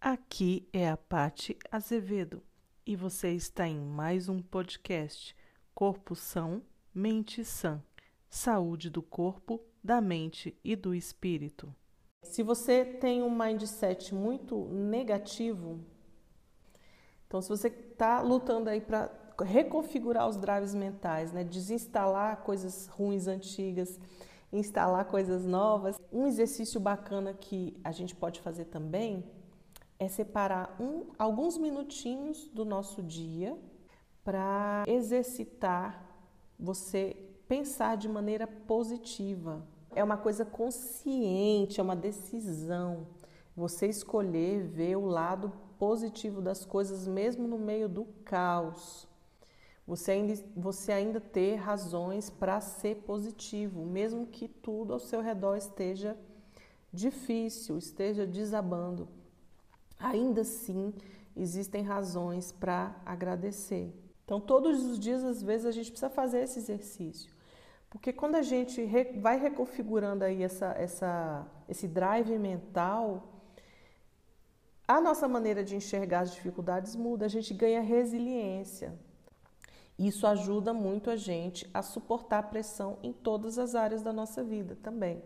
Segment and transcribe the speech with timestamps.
[0.00, 2.40] Aqui é a Pati Azevedo
[2.86, 5.34] e você está em mais um podcast
[5.74, 6.62] Corpo São,
[6.94, 7.82] Mente Sã.
[8.30, 11.74] Saúde do corpo, da mente e do espírito.
[12.22, 15.80] Se você tem um mindset muito negativo,
[17.26, 19.10] então se você está lutando aí para
[19.44, 23.98] reconfigurar os drives mentais, né, desinstalar coisas ruins antigas,
[24.52, 29.24] instalar coisas novas, um exercício bacana que a gente pode fazer também
[29.98, 33.58] é separar um, alguns minutinhos do nosso dia
[34.22, 36.04] para exercitar
[36.58, 37.16] você
[37.48, 39.66] pensar de maneira positiva.
[39.94, 43.08] É uma coisa consciente, é uma decisão.
[43.56, 49.08] Você escolher ver o lado positivo das coisas, mesmo no meio do caos.
[49.86, 55.56] Você ainda, você ainda ter razões para ser positivo, mesmo que tudo ao seu redor
[55.56, 56.16] esteja
[56.92, 59.08] difícil, esteja desabando
[59.98, 60.94] ainda assim
[61.36, 63.92] existem razões para agradecer.
[64.24, 67.32] Então, todos os dias, às vezes, a gente precisa fazer esse exercício.
[67.88, 68.84] Porque quando a gente
[69.20, 73.26] vai reconfigurando aí essa, essa, esse drive mental,
[74.86, 78.98] a nossa maneira de enxergar as dificuldades muda, a gente ganha resiliência.
[79.98, 84.44] Isso ajuda muito a gente a suportar a pressão em todas as áreas da nossa
[84.44, 85.22] vida também.